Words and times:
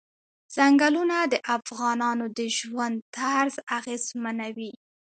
ځنګلونه 0.55 1.17
د 1.33 1.35
افغانانو 1.57 2.25
د 2.37 2.39
ژوند 2.57 2.95
طرز 3.17 3.55
اغېزمنوي. 3.77 4.71